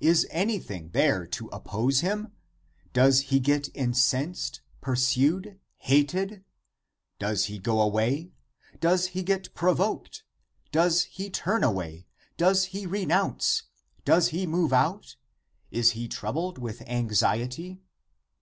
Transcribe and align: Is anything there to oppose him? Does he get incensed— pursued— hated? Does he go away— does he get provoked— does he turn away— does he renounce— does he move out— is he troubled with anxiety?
Is 0.00 0.26
anything 0.30 0.90
there 0.90 1.26
to 1.28 1.48
oppose 1.48 2.00
him? 2.00 2.32
Does 2.92 3.20
he 3.20 3.40
get 3.40 3.70
incensed— 3.74 4.60
pursued— 4.82 5.58
hated? 5.88 6.44
Does 7.18 7.46
he 7.46 7.58
go 7.58 7.80
away— 7.80 8.32
does 8.82 9.06
he 9.16 9.22
get 9.22 9.54
provoked— 9.54 10.24
does 10.72 11.04
he 11.04 11.30
turn 11.30 11.64
away— 11.64 12.06
does 12.44 12.64
he 12.76 12.84
renounce— 12.84 13.62
does 14.12 14.28
he 14.28 14.46
move 14.46 14.74
out— 14.74 15.16
is 15.70 15.92
he 15.92 16.06
troubled 16.06 16.58
with 16.58 16.82
anxiety? 16.82 17.80